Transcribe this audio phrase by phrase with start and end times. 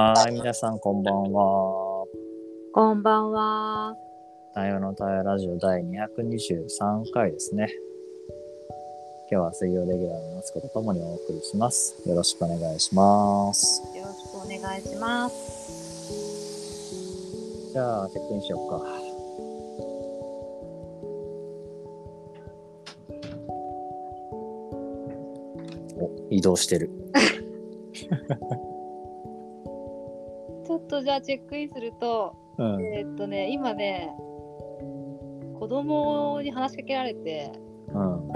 [0.00, 2.06] はい、皆さんこんばんは。
[2.72, 3.96] こんばんは。
[4.54, 7.66] 対話の対話ラジオ第223回ですね。
[9.28, 11.96] 今日は水曜レギュラーの夏子とともにお送りします。
[12.08, 13.82] よろしくお願いします。
[13.98, 16.12] よろしくお願いします。
[17.72, 18.80] じゃあ、チェックインしようか。
[26.00, 26.88] お、移動してる。
[31.08, 32.82] ちょっとじゃあチェックインすると、うん。
[32.82, 34.10] えーっとね、今ね、
[35.58, 37.50] 子供に話しかけられて、
[37.88, 38.28] うん。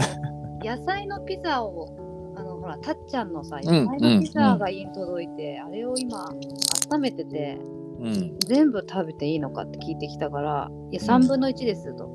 [0.64, 6.30] 野菜のピザを、あの、ほら、たっちゃんのさ、ん野菜のピザが家に届いて、あれを今、
[6.90, 7.58] 温めてて、
[8.00, 8.38] うん。
[8.46, 12.08] 全部食べていいのかって聞いてきたから、いや、3分の1ですと。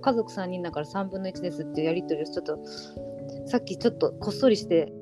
[0.00, 2.58] 家族3人だから3分の1ですっていうやり取りをちょっと、
[3.46, 4.92] さっきちょっとこっそりして、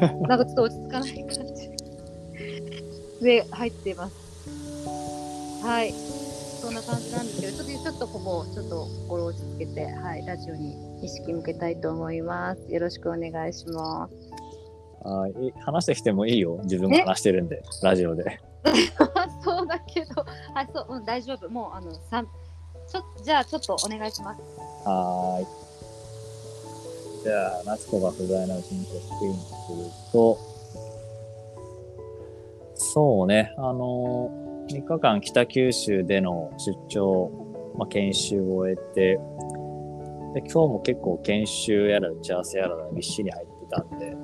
[0.28, 1.69] なんかちょっと落ち着かない感じ
[3.20, 4.14] で入っています。
[5.62, 5.92] はい。
[6.60, 12.72] そんな感じなんですけど、ちょっとちょっとここ、ちょっと心落ち着けて、はい、ラジオに意識向けたいと思います。
[12.72, 15.08] よろしくお願いします。
[15.08, 16.60] はい、え話してきてもいいよ。
[16.64, 18.40] 自分が話してるんで、ラジオで。
[19.42, 20.22] そうだけど、
[20.54, 21.48] はい、そう、うん、大丈夫。
[21.48, 22.26] もう、あの、三、
[22.86, 24.40] ちょ、じゃあ、ちょっとお願いします。
[24.84, 25.46] はーい。
[27.22, 29.40] じゃあ、夏子が不在のうちにチェックインす
[29.72, 30.49] ると、
[32.92, 34.32] そうね、あの、
[34.68, 37.30] 3日間北九州での出張、
[37.78, 39.20] まあ、研修を終えて、
[40.34, 44.16] で、今日も結構研修やら打ち合わせやらがびっしり入ってたんで、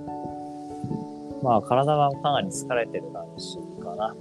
[1.45, 4.17] まあ、体はかなり疲れてる感じかな。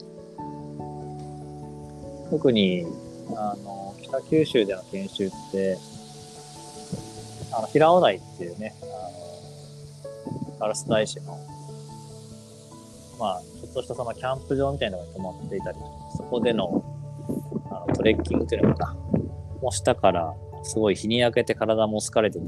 [2.30, 2.86] 特に、
[3.36, 5.80] あの、北九州での研修って、
[7.52, 8.86] あの、平尾台っていうね、あ
[10.52, 11.40] の、ガラス大使の、
[13.18, 15.78] まあ、としたそのキャンプ場みたいなのが泊まっていたり、
[16.16, 16.84] そこでの、
[17.70, 18.94] あの、トレッキングっていうのかな、
[19.62, 22.46] もうしたから、すごい日に焼けて体も疲れてる。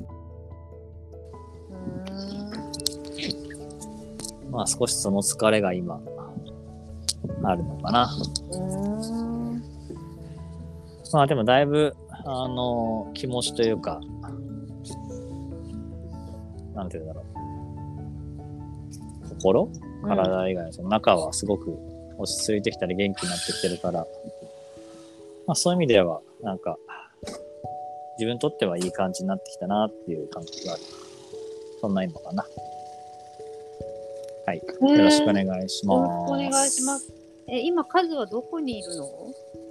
[4.50, 6.02] まあ、少しその疲れが今、
[7.44, 8.10] あるのかな。
[11.14, 14.00] まあ、でもだいぶ、あの、気持ちというか、
[16.74, 17.26] なんていうんだろう。
[19.42, 19.70] 心
[20.08, 21.78] 体以外のその中はすごく
[22.18, 24.08] 落ち着いてきたり元気になってきてるから、
[25.46, 26.78] まあそういう意味では、なんか、
[28.18, 30.82] 自分にとってはいい感じになってきたなっていう感覚がある。
[31.80, 32.46] そんな今かな。
[34.48, 34.58] はい。
[34.58, 34.64] よ
[35.04, 36.32] ろしくお願いします。
[36.32, 37.14] お願いします。
[37.48, 38.96] え、今、カズはどこにいる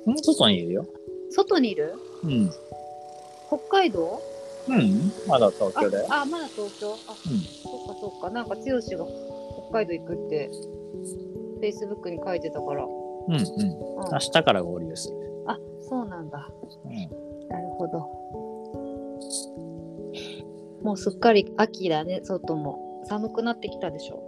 [0.06, 0.12] の？
[0.12, 0.86] ん外にいるよ。
[1.32, 1.94] 外にいる？
[2.22, 2.50] うん。
[3.48, 4.20] 北海道？
[4.68, 5.12] うん。
[5.26, 6.06] まだ東京だよ。
[6.08, 7.40] あ、あまだ東京あ、うん。
[7.40, 8.30] そっかそっか。
[8.30, 9.06] なんか、剛が
[9.76, 10.50] 北海道行くって、
[11.60, 12.84] Facebook に書いてたから。
[12.84, 12.86] う
[13.30, 13.40] んうん。
[13.40, 13.46] うん
[14.12, 15.16] 明日から合流する。
[15.46, 16.48] あ、そうなんだ。
[16.84, 16.92] うん。
[17.48, 17.98] なるほど。
[20.82, 23.02] もうすっかり秋だね、外も。
[23.04, 24.22] 寒くなってきたでしょ。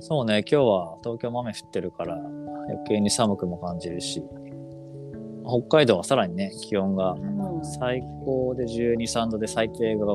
[0.00, 4.24] そうね、今日は東京豆降ってるから余計に寒くも感じるし、
[5.46, 7.64] 北海道はさらにね、気温がうん。
[7.78, 10.08] 最高で12、3度で最低が5、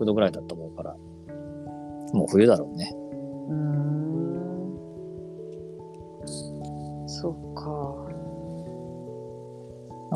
[0.00, 0.96] 6度ぐらいだと思うから、
[2.12, 2.92] もう冬だろうね。
[3.48, 3.79] うーん。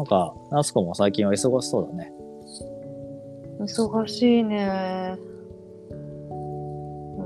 [0.04, 2.12] なんか、夏子も最近は忙しそうだね。
[3.60, 5.16] 忙しいね。
[7.18, 7.22] う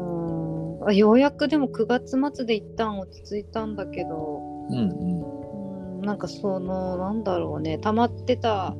[0.84, 0.88] ん。
[0.88, 4.40] あ、ようやくでも9月末で一旦落ち着いたんだけど、
[4.70, 5.98] うんうん。
[5.98, 8.76] うん、なんかその、なんだろうね、溜まってた、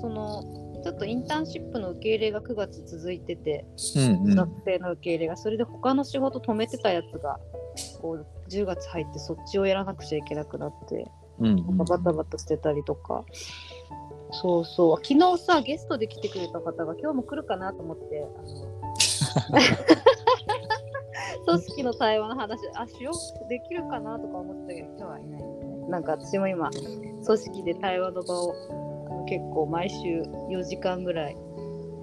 [0.00, 0.42] その、
[0.82, 4.34] ちょっとインターンシップの受け入れが9月続いてて、うんうん。
[4.34, 7.38] 学生の受け入れが、それで他の仕事止めてたやつが、
[8.02, 11.06] こう、10月入ってそっちをやらなくちゃいけなくなって、
[11.40, 13.24] うんうんバタバタしてたりとか。
[14.30, 14.96] そうそう。
[14.96, 18.26] 昨日さ、ゲストで来てくれた方が今日も来るかなと思って、
[19.46, 19.58] あの
[21.58, 25.48] 組織の対話の話、あ、しよう、できるかなとか思ってたけど、今日はいないね。
[25.88, 28.54] なんか私も今、組織で対話の場を
[29.26, 31.36] 結構毎週4時間ぐらい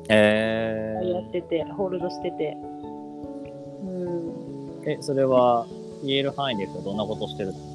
[0.09, 2.57] えやってて、ホールドしてて。
[3.83, 4.79] うん。
[4.81, 5.67] ー、え、それは
[6.03, 7.74] 言える範囲で言うとどんなことしてるの？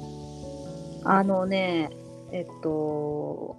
[1.03, 1.89] あのね、
[2.31, 3.57] えっと、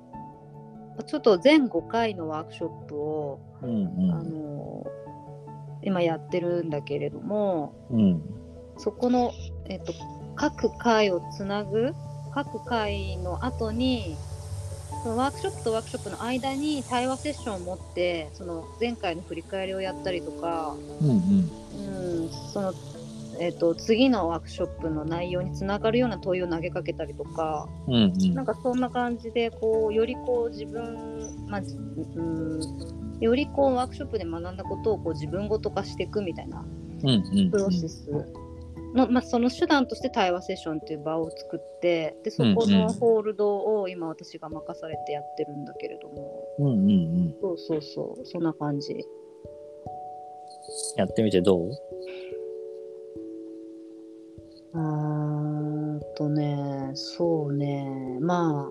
[1.07, 4.87] ちょっと全5回のワークショップを、うんあの
[5.85, 8.01] 今やってるんだけれどもうん。
[8.01, 8.23] うん。
[8.79, 9.33] そこの、
[9.69, 9.93] えっと、
[10.37, 11.93] 各回をつなぐ
[12.33, 14.17] 各回の後に
[15.03, 21.63] そのワークショップとワークショップの間に対話セッションを持ってその前回の振り返りをやったりとか、うんうん。
[22.23, 22.73] うん、その
[23.41, 28.35] えー、と次のワークショップの内容につながるような問いを投げかけたりとか、うんうん。
[28.35, 32.61] なんかそんな感じでこうよりこう自分、まあじうん、
[33.21, 36.65] よりこうワークショップで学んだことをこう自分ごと化していくみたいな。
[37.03, 38.09] プロセス
[38.95, 46.85] の、まあ、その手段として対話セッションっていう場を作ってでそこのホールドを今私が任されてやってるんだけれども、うんうんう
[47.31, 47.35] ん。
[47.41, 49.05] そうそうそうそんな感じ。
[50.97, 51.71] やってみてどう？
[54.75, 58.71] うーんとね、そうね、ま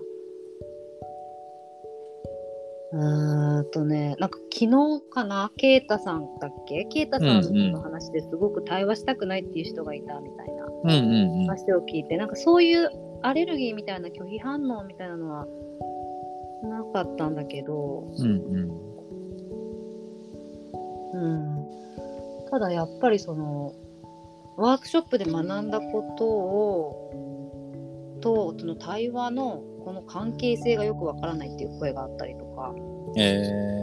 [2.94, 6.84] うーんとね、なんか昨日かな、ケイタさんだっけ？
[6.86, 10.62] ケイタさんの話ですごく対話したくないっていう人がいたみたいな。
[10.84, 12.90] 話を聞いて、なんかそういう
[13.22, 15.46] アレルギーみたいな拒否反応みたいなのは
[16.64, 18.92] なかったんだけど、うんうん。
[21.14, 23.72] うん、ただやっぱりその
[24.62, 27.12] ワークショップで学んだことを
[28.20, 32.72] とその対話のこの関係性がよくわからないっていう声があったりとか、
[33.16, 33.81] えー。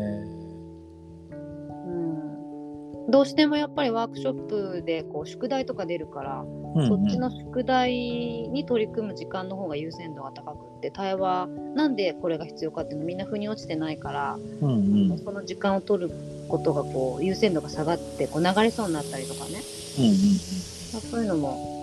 [3.10, 6.88] どうしてもやっぱりワークショップでこう宿題とか出るから、ー。
[6.88, 15.18] そっちうんの宿題に取り組む時間の方が優先度が高くって対話なんでこれが必要かっていうのみんな腑に落ちてないから、うんうん。
[15.20, 16.12] その時間を取る
[16.48, 19.62] ことがこう優先度が下がってこう流れそうになったりとかね、
[19.98, 20.12] うんうん
[20.94, 21.80] まあ、そういうのも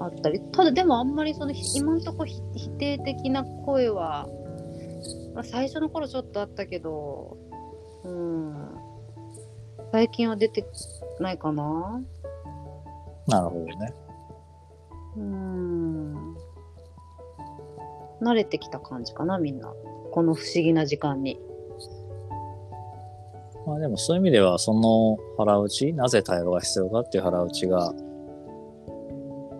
[0.00, 4.26] あったりただでもあんまりそのひ今んとこひ否定的な声は、
[5.34, 7.36] まあ、最初の頃ちょっとあったけど
[8.04, 8.81] うん
[9.92, 10.64] 最近は出て
[11.20, 12.00] ないかな？
[13.28, 13.94] なるほどね。
[15.18, 16.34] うん。
[18.22, 19.70] 慣れてきた感じかなみんな。
[20.10, 21.38] この不思議な時間に。
[23.66, 27.92] まあでもそういう意味では、その腹打ち、なぜ対話が必要かっていう腹打ちが、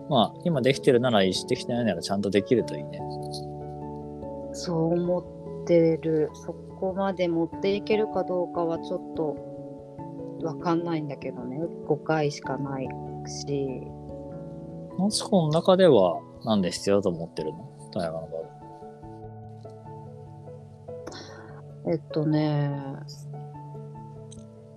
[0.09, 2.99] まあ今できてるならいいし、できてないならちゃんとできるといいね。
[4.53, 5.19] そう思
[5.63, 6.31] ってる。
[6.33, 9.52] そこまで持っていけるかどうかはちょっと
[10.43, 11.57] わかんないんだけどね。
[11.87, 12.87] 5回しかない
[13.27, 13.81] し。
[14.97, 17.69] マツコの中では、なんで必要だと思ってるの？
[17.93, 18.43] 対話の場を。
[21.85, 22.95] えっとね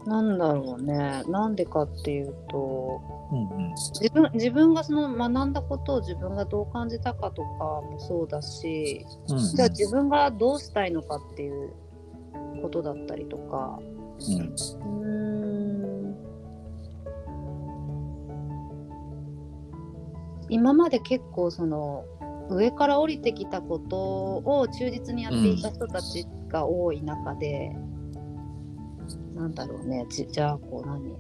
[0.07, 1.23] なんだろうね。
[1.29, 3.01] なんでかっていうと
[3.33, 3.75] うんうん。
[4.01, 11.73] 自分自分がその学んだことを自分がどう感じたかとかもそうだしうんうん、じゃあ自分がどうしたいのかっていう
[12.63, 14.55] ことだったりとかうん
[20.49, 22.05] 今まで結構その
[22.49, 23.97] 上から降りてきたこと
[24.45, 27.71] を忠実にやっていた人たちが多い中で、
[29.35, 31.17] なんだろうねじじゃあこう何？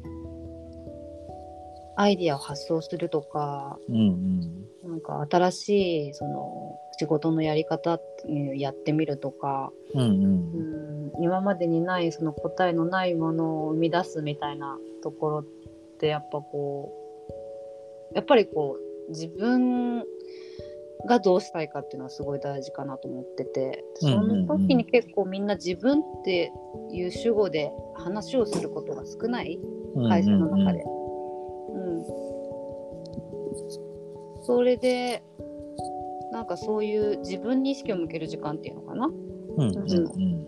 [1.98, 4.66] アイディアを発想するとかうんうん。
[4.88, 7.98] なんか新しいその仕事のやり方
[8.54, 10.08] やってみるとか、うんうん。
[10.10, 10.86] うん
[11.18, 15.44] 今までにないその答えのないものを生み出すみたいなところっ
[15.98, 16.92] てやっぱこ
[18.12, 20.04] うやっぱりこう自分
[21.06, 26.52] がどうしたいかっていうのはすごい大事かなと思っててその時に結構みんな自分って
[26.90, 29.58] いう主語で話をすることが少ない
[30.08, 30.80] 会社の中で。
[30.80, 30.96] うん
[34.42, 35.24] それで
[36.30, 40.46] なんかそういう自分に意識を向ける時間っていうのかなうんう。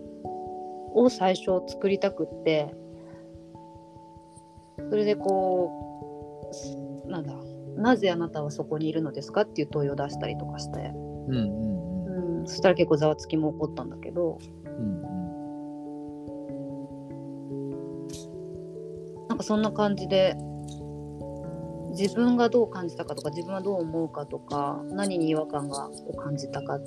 [0.93, 2.73] を最初作りたくって
[4.89, 7.33] それでこうすなんだ
[7.79, 10.91] なぜあなたはそこにいるのですかっていう問いを出したりとかして、
[11.27, 11.45] うんうん
[12.05, 12.39] うん。
[12.41, 15.01] うん、そしたら結構ざわつきも起こったんだけどうん
[19.27, 20.35] なんかそんな感じで
[21.91, 26.79] 自分がどう感じたかとか自分はどう思うかとか何に違和感がを感じたか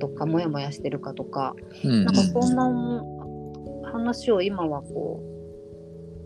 [0.00, 1.54] とかモヤモヤしてるかとか
[1.84, 2.04] うん。
[2.04, 5.20] なんかそんな話を今はこ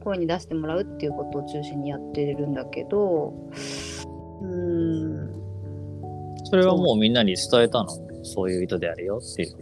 [0.01, 3.33] う声に出してもらうっていうことを中心にやってるんだけど
[6.53, 7.89] それはもうみんなに伝えたの？
[8.25, 9.57] そういう意図であるよっていう。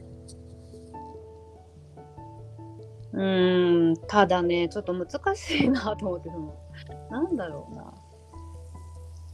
[3.12, 6.56] うーんただねちょっと難しいなと思ってその
[7.10, 7.94] なんだろうな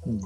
[0.06, 0.20] うん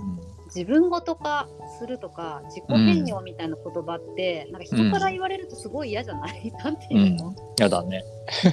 [0.47, 6.97] 自分ごと化するとか自己変容みたいな言葉って、なんか人から言われるとすごい嫌じゃない、なんてうん。
[6.99, 8.03] いうの、やだね。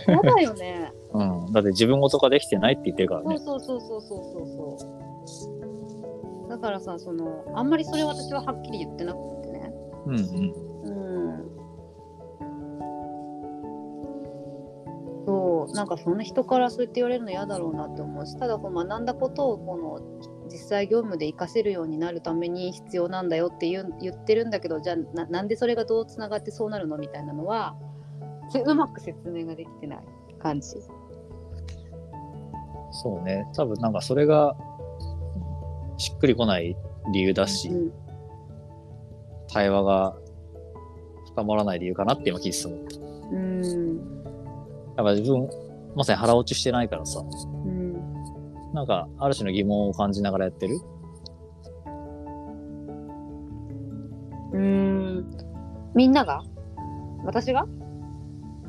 [0.08, 1.52] 嫌だよね うん。
[1.54, 3.40] だって自分ごとができてないって言ってるからね。
[3.40, 4.80] そうそうそうそうそうそう
[5.26, 5.57] そう
[6.50, 9.72] だからさそのあんまりそれ私ははっきり言ってなくてね
[10.06, 10.68] うんうん。
[15.26, 27.76] そうなんかそんな人からそう言って言われるの嫌だろうなって思うしただこう学んだことをこの実際業務で活かせるようになるために必要なんだよって言う言ってるんだけどじゃあななんでそれがどうつながってそうなるのみたいなのは
[28.66, 30.00] うまく説明ができてない
[30.40, 30.70] 感じ。
[32.92, 33.46] そうね。
[33.54, 34.56] 多分なんかそれが
[36.18, 36.76] っくりこない
[37.14, 37.92] 理由だし、うん。
[39.48, 40.16] 対話が
[41.28, 42.98] 深まらない理由かなって今聞いてて思った。
[43.36, 43.62] うん。
[44.98, 45.50] やっぱ自分、
[45.96, 47.94] まさに腹落ちしてないからさ、うん。
[48.74, 50.80] なんかある種の疑問を感じながらやってる。
[54.54, 55.30] うん。
[55.96, 56.44] みんなが？
[57.24, 57.66] 私が？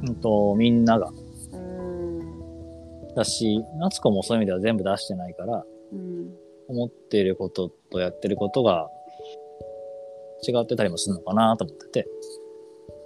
[0.02, 1.10] うんと、みんなが。
[1.52, 3.14] うん。
[3.14, 6.30] だし、夏子もそういう意味では全部出してないから、うん
[6.68, 8.88] 思っていることとやってることが
[10.46, 12.08] 違ってたりもするのかなと思ってて、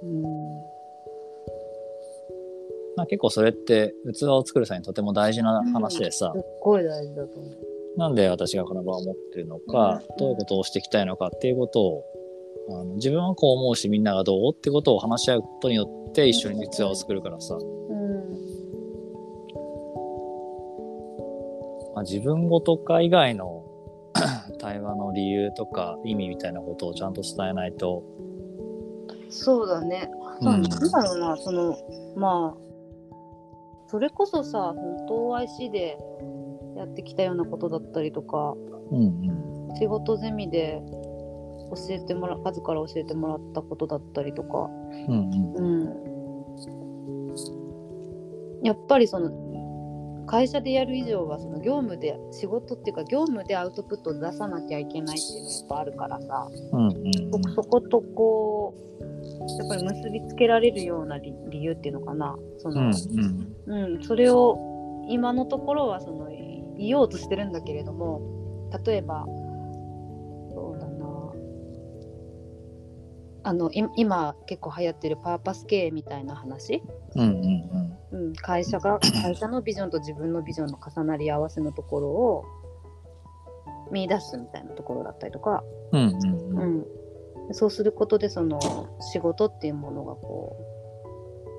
[0.02, 0.22] うん。
[2.96, 7.58] まあ、結構それって器を作る際にとても大事な話でさ、すっごい大事だと思う。
[7.96, 10.16] なんで私がこの場を持ってるのか、うん。
[10.18, 12.04] どういうことをしていきたいのかっていうことを
[12.70, 17.81] あの自分はこう思うしみんながどうってことを話し合うことによって一緒に器を作るからさ、うん
[22.02, 23.64] あ、自分語とか以外の
[24.60, 28.02] 対話の理由とか意味みたいなことをちゃんと伝えないと、
[29.28, 30.10] そうだね。
[30.40, 30.46] うん。
[30.46, 31.76] なんだろうな、その
[32.16, 32.62] まあ
[33.88, 35.98] それこそさ本当 IC で
[36.76, 38.54] やってきたようなことだったりとか
[38.90, 39.76] うんうん。
[39.76, 40.82] 仕事ゼミで
[41.70, 44.68] 教えてもら数から教えてもらったことだったりとか、
[45.08, 45.84] うんうん。
[45.86, 47.32] う
[48.60, 49.30] ん、やっぱりその
[50.26, 56.92] 会社でやる以上はその業務で仕事っていうか業務でアウトプットを出さなきゃいけないっていうのがやっぱあるからさ、うんうん
[57.54, 58.92] そそことこう
[59.58, 62.36] やっぱり結びつけられるような理理由っていうのかな。
[62.58, 62.92] その、うん
[63.66, 63.94] うん。
[63.94, 66.28] うん、それを今のところはその
[66.78, 68.20] 言おうとしてるんだけれども
[68.84, 69.24] 例えば
[70.54, 71.32] そうだな。
[73.44, 76.82] あのい今結構流行ってるパーパス経営みたいな話、
[77.16, 77.91] うんうんうん、
[78.42, 82.44] 会社が会社のビジョンと自分のビジョンの重なり合わせのところを
[83.90, 86.86] 見出すみたいなところだったりとか、うんうんうん。
[87.48, 88.60] うん、そうすることでその
[89.12, 90.56] 仕事っていうものがこ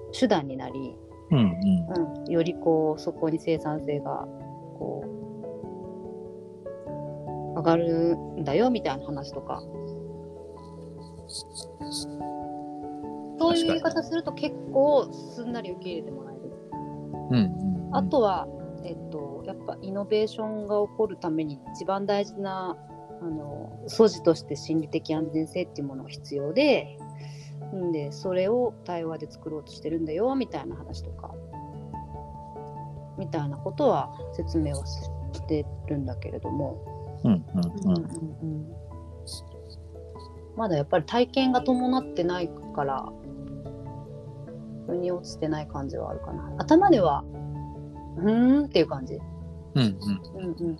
[0.09, 0.95] う手段になり、
[1.31, 2.23] うんうん。
[2.25, 4.27] うん、よりこうそこに生産性が
[4.77, 5.03] こ
[7.55, 9.63] う上がるんだよみたいな話とか。
[13.39, 16.22] そういう言い方すると結構すんなり受け入れてもら
[17.33, 17.45] える。
[17.45, 17.95] うんうん。
[17.95, 18.47] あとは、
[18.83, 22.77] えっと、やっぱイノベーションが起こるために一番大事な
[23.21, 26.97] あの素地として心理的安全性っていうものが必要で
[27.73, 31.31] んでそれを対話で作ろうとしてるんだよみたいな話とか
[33.17, 35.09] みたいなことは説明はし
[35.47, 36.83] てるんだけれども、
[37.23, 37.31] うん。
[37.31, 38.03] うんうん
[38.41, 38.67] うん。
[40.55, 43.11] まだやっぱり体験が伴ってないから
[44.87, 47.23] 腑に落ちてない感じはあるかな頭では
[48.17, 49.15] うーんっていう感じ。
[49.75, 50.77] うんうんうんうん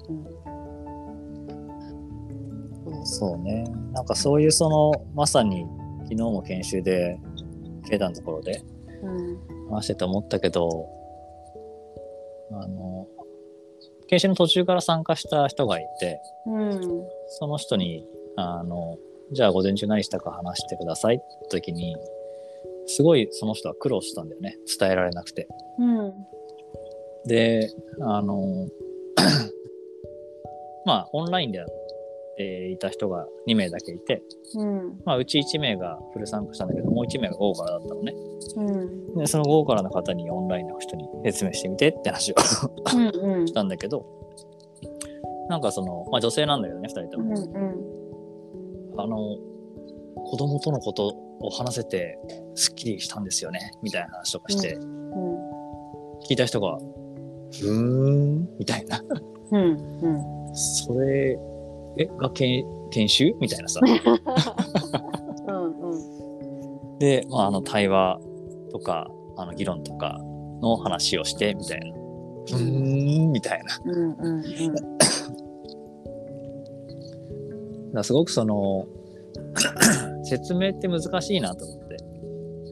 [2.88, 3.05] うん。
[3.05, 3.63] そうね。
[3.91, 5.65] なんかそういうその、まさに
[6.03, 7.19] 昨日も研修で、
[7.89, 8.63] ケイタのところで
[9.01, 10.88] うん話してて思ったけど、
[12.51, 13.07] あの、
[14.07, 16.81] 研修の途中から参加した人がいて、うん
[17.27, 18.05] その人に、
[18.36, 18.98] あの、
[19.31, 21.95] じゃあ午前中何したか話してくださいって時に、
[22.85, 24.57] すごいその人は苦労したんだよね。
[24.79, 25.47] 伝えられなくて。
[25.79, 26.13] うん
[27.25, 27.69] で、
[28.01, 28.67] あの、
[30.85, 31.67] まあ、オンラインでやっ
[32.35, 34.21] ていた人が2名だけいて、
[34.55, 38.13] うんまあ、うち1名がフル参加したんだけど、もう1名が午後からだったのね。
[38.57, 42.35] うんで、その午後からの方にオンラインの人に説明してみてって話を
[42.95, 44.05] うんうんしたんだけど、
[45.49, 47.35] なんかその、まあ女性なんだけどね、2人とうんも。
[47.35, 47.93] うん
[48.95, 49.37] あの、
[50.25, 52.17] 子供とのことを話せて、
[52.55, 54.77] すっきりしたんですよね、みたいな話とかして、
[56.29, 59.01] 聞いた人が、ふーん、みたいな。
[59.51, 61.38] うんうんそれ、
[61.97, 63.33] え、が研研修？
[63.39, 63.79] みたいなさ。
[65.47, 66.23] うんうん
[67.00, 68.19] で、まあ、あの、対話
[68.71, 70.19] とか、あの、議論とか
[70.62, 71.88] の話をして、みたいな。
[71.88, 73.79] うーん、みたいな。
[73.83, 74.41] うんうん
[77.93, 78.88] だからすごくその、
[80.37, 81.97] 説明って難しいなと思って。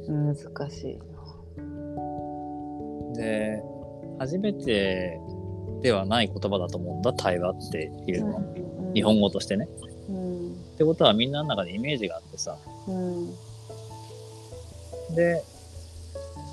[0.07, 0.35] うん難
[0.71, 0.99] しい。
[3.15, 3.61] で、
[4.17, 5.19] 初めて
[5.81, 8.41] ではない言葉だと思うんだ、対話っていうのは。
[8.95, 9.69] 日本語としてね。
[10.09, 12.57] うんってことはみんなの中でイメージがあってさ。
[12.87, 13.29] うん
[15.15, 15.43] で、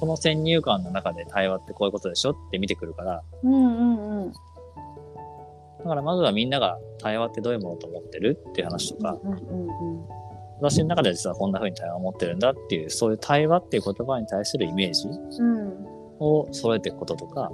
[0.00, 4.32] その先入観の中で対話ってこういうことでしょって見てくるから、うんうんうん。
[4.32, 10.18] だからまずはみんなが対話ってどういうものと思ってるっていう話とか、うんうんうん。
[10.60, 15.86] 私の中では実はこんな風に対話を持ってるんだっていう、そういう対話っていう言葉に対するイメージうん。
[16.20, 17.50] を揃えていくこととか、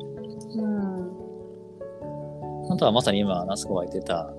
[0.55, 1.13] うん。
[2.73, 4.33] あとはまさに今、夏子が言ってた、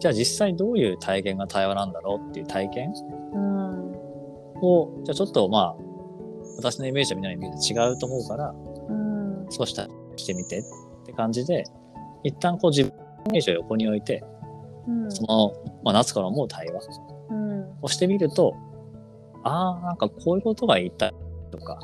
[0.00, 2.92] じゃあ実際どういう体験が対話なんだろうっていう体験
[3.34, 3.92] うん。
[4.62, 5.76] を、じゃあちょっとまあ、
[6.56, 8.52] 私のイメージはみんなのイメージと違うと思うから、
[8.88, 9.46] うん。
[9.50, 9.74] 少し
[10.16, 10.62] してみてっ
[11.06, 11.64] て感じで、
[12.24, 14.24] 一旦こう自分のイメージを横に置いて、
[14.88, 15.12] うん。
[15.12, 15.52] その、
[15.84, 16.80] まあ、夏子の思う対話
[17.78, 17.84] うん。
[17.84, 18.56] をしてみると、
[19.44, 21.14] ああ、なんかこういうことが言いたい
[21.50, 21.78] とか、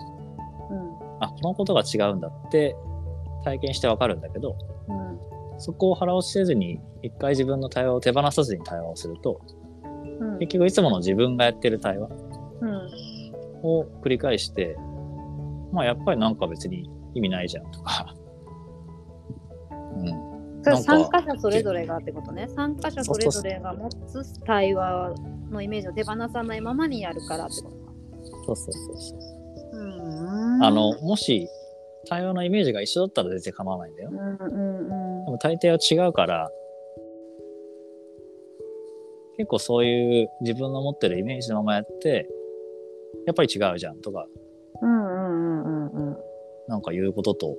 [0.71, 0.79] うん。
[1.21, 2.77] あ、このことが違うんだって
[3.45, 4.57] 体験してわかるんだけど、
[4.89, 5.61] うん。
[5.61, 9.41] そこを腹落ちせずに、一回自分の対話を手放さずに対話をすると、
[10.21, 10.39] うん。
[10.39, 12.09] 結局いつもの自分がやってる対話
[12.61, 12.91] うん。
[13.63, 14.77] を繰り返して、
[15.73, 18.15] まあやっぱりなんか別に意味ないじゃんとか。
[19.97, 20.25] うん。
[20.65, 22.49] 参加者それぞれがってことね。
[22.49, 25.15] 参加者それぞれが持つ対話
[25.55, 27.93] のイメージを手放さないままにやるからってことか。
[28.47, 29.21] そうそうそうそう。
[29.73, 30.63] うん。
[30.63, 31.49] あの、もし
[32.07, 34.15] 対話のイメージが一緒だったら全然構わないんだよう。
[34.15, 36.51] んうんうんでも大抵は違うから、
[39.37, 42.29] 結構そういう自分の持ってるイメージのままやって、
[43.27, 44.27] やっぱり違うじゃんとか、
[44.83, 46.17] うんうんうんうんうん。
[46.69, 47.57] なんか言うことと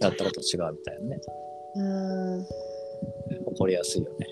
[0.00, 1.20] やったこと違うみたいなね。
[1.76, 2.44] うん。
[2.44, 4.26] 起こりやすいよね。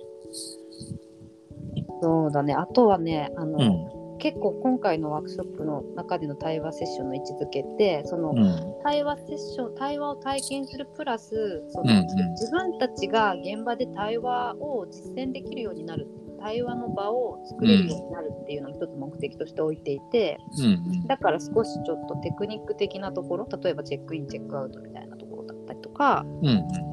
[2.00, 2.54] そうだね。
[2.54, 4.00] あとはね、あの、うん。
[4.20, 8.74] 結構今回のワークショップの中での対話セッションの位置づけって、その、うん。
[8.84, 16.06] 対話セッション対話を体験するプラスその、うんうん自分たちが現場で対話を実践できるようになる
[16.40, 21.06] 対話の場を作れるようになるっていうのを一つ目的として置いていて、うん。
[21.06, 26.89] だから少しちょっとテクニック的なところ例えばチェックインチェックアウトみたいなところだったりとか、うん。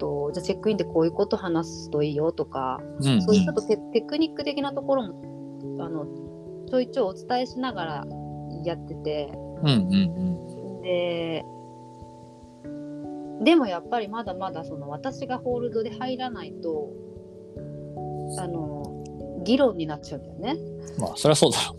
[0.00, 3.22] えー、とじゃあチェックインでこういうこと話すといいよとか、うん。
[3.22, 6.06] そういうちょっとテテクニック的なところもあの
[6.68, 8.06] ちょいちょいお伝えしながら
[8.64, 9.32] やってて。
[9.62, 9.68] うん。
[9.68, 10.82] うん。
[10.82, 11.44] で
[13.42, 16.90] でもやっぱりまだまだその私がホールドで入らないと
[18.38, 19.02] あの
[19.44, 20.56] 議論になっちゃうんだよね。
[20.98, 21.74] まあ、そりゃそうだろ。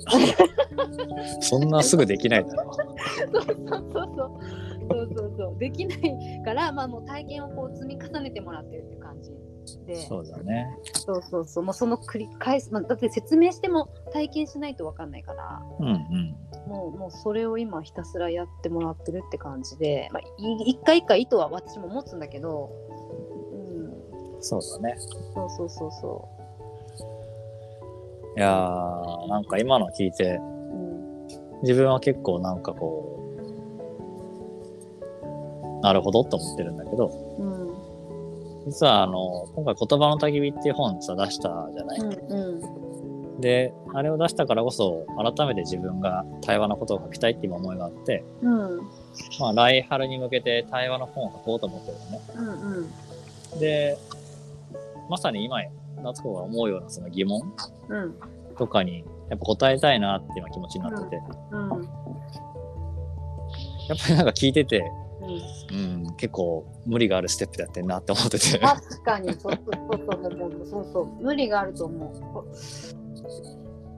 [1.41, 2.87] そんなすぐできないだろそう
[3.31, 3.55] そう
[3.93, 4.31] そうそう
[4.91, 9.31] そうそうそうできないから、まあ、もう体験をこう積み重ねてもらってるっていう感じ
[9.85, 9.95] でう。
[9.97, 10.67] そうだね。
[10.93, 15.87] そうそうそうもうその繰り返す、まあ、だって説明しても体験しないと分かんないからうん。
[15.87, 16.35] うん。
[16.67, 22.69] もうもうそれを今ひたすらやってもらってるって感じで、まあ、い一回一回意図は私も持つんだけど、
[23.51, 24.95] うん、そうだね。
[25.33, 26.29] そうそうそうそ
[28.37, 30.41] いやー、なんか今の聞いて、う。
[30.41, 30.61] うん
[31.61, 33.20] 自分は結構なんかこう、
[35.81, 37.07] なるほどって思ってるんだけど、
[37.39, 37.61] うん
[38.67, 48.77] 実はあの、今回言葉の焚き火っていう本さ出したじゃない、うんで、あれを出したからこそ、改めて自分が対話のことを書きたいっていう思いがあって、うん
[49.39, 52.21] まあ来春に向けて対話の本を書こうと思ってるのね。
[52.35, 52.89] うんうん
[53.59, 53.97] で、
[55.09, 55.57] まさに今、
[56.03, 57.41] 夏子が思うようなその疑問
[57.89, 58.15] うん
[58.57, 61.83] とかに、やっぱ答えたいなって今気持ちになってて、やうん。
[61.83, 61.87] っ
[63.87, 64.91] ぱりなんか聞いてて、うんうん、
[66.21, 68.59] 結構無理があるステップだってんなって思ってて。
[68.59, 72.45] 確かにそうそうそうそうもうそうそう無理があると思う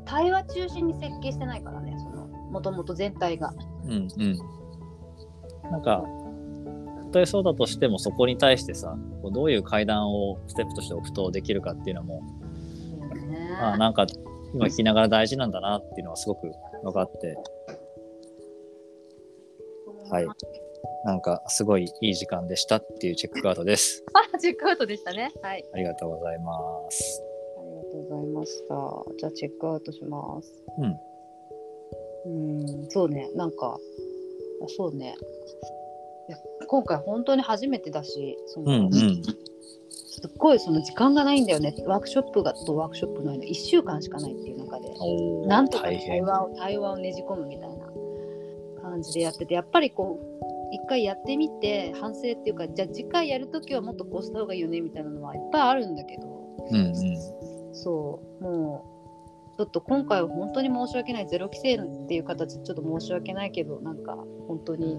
[0.06, 4.38] 対話中心に設計してないからねそのもともと全体がうんうん。
[5.70, 6.04] なんか、
[7.08, 8.98] たとえそうだとしてもそこに対してさ、
[9.34, 12.22] どういう階段をステップとして置くとできるかっていうのも、
[13.28, 14.06] ねあなんか
[14.54, 16.52] 今聞きながら大事なんだなっていうのはすごく
[16.84, 17.38] 分かって、
[20.10, 20.28] はい。
[21.06, 24.04] なんかすごいいい時間でしたっていうチェックアウトです。
[24.14, 26.54] あチェックアウトでしたねはいありがとうございま
[26.90, 27.24] す。
[27.58, 31.00] ありがとうございましたじゃあチェックアウトしますうん。
[32.26, 33.78] うんそうねなんか
[34.64, 35.16] あそうね
[36.30, 39.24] いや今回本当に初めてだしその、うんうん。
[40.16, 44.88] すっごいその時間がないんだよねワークショップがとワークショップの間1週間しかないっていう中で
[45.48, 46.22] なんとか対。
[46.22, 47.86] 話を対話をねじ込むみたいな
[48.82, 50.43] 感じでやっててやっぱりこう
[50.74, 56.44] 一回やってみて反省っていうかじゃあ次回やるときはもっとこうした方がいいよねみたいなのはいっぱいあるんだけど。
[56.72, 57.76] うんうん。
[57.76, 58.44] そう。
[58.44, 58.86] も
[59.54, 64.16] うちょっと今回は本当に申し訳ないゼロ規制っていう形でちょっと申し訳ないけどなんか
[64.48, 64.98] 本当に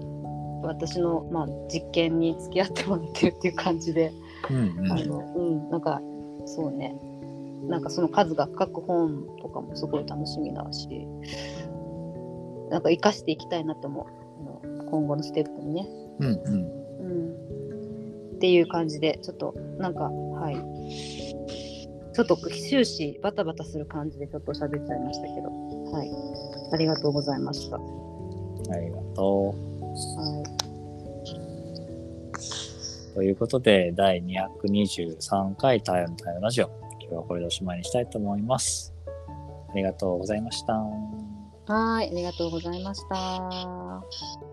[0.63, 4.13] 私の、まあ、実験に付き合ってもらってるっていう感じで、
[4.49, 4.91] うんうん。
[4.91, 6.01] あのうんなんか
[6.45, 6.95] そうね。
[7.67, 10.87] なんかその数が書く本とかもすごい楽しみだし
[12.69, 14.05] なんか生かしていきたいなと思う。
[14.63, 15.87] あの今後のステップにね。
[16.19, 16.85] うんうん。
[17.01, 20.55] うん、っていう感じでちょっとなんかはい
[22.13, 25.49] ちょっと終始バタバタする感じでちょっと喋っちゃいましたけど
[25.91, 26.09] はい
[26.71, 27.77] ありがとうございました。
[27.77, 27.83] は
[28.71, 29.65] ありがとう。
[33.11, 36.69] いということで、第223回太陽の太陽ラジオ。
[37.01, 38.93] 今日はこれでおしまいにしたいと思います。
[39.69, 40.73] ありがとうございました。
[41.67, 44.44] はい、ありがとうございました。